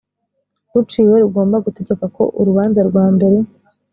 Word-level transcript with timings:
ruciwe 0.73 1.17
rugomba 1.23 1.57
gutegeka 1.65 2.05
ko 2.15 2.23
urubanza 2.39 2.79
rwambere 2.89 3.37